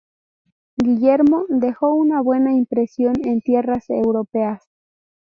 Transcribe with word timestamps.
Guillermo 0.77 1.43
dejó 1.47 1.93
una 1.93 2.21
buena 2.23 2.53
impresión 2.55 3.13
en 3.23 3.39
tierras 3.41 3.87
europeas. 3.91 4.63